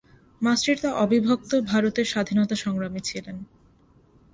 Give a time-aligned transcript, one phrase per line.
[0.41, 3.37] মাস্টারদা অবিভক্ত ভারতের স্বাধীনতা সংগ্রামী ছিলেন।